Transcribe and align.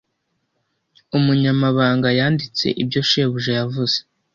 Umunyamabanga 1.17 2.07
yanditse 2.19 2.65
ibyo 2.81 3.01
shebuja 3.09 3.51
yavuze. 3.59 3.97